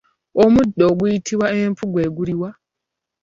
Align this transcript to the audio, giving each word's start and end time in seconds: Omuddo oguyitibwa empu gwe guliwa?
Omuddo 0.43 0.83
oguyitibwa 0.91 1.47
empu 1.61 1.85
gwe 1.91 2.05
guliwa? 2.15 2.49